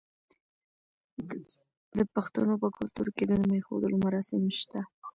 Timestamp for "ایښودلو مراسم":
3.57-4.41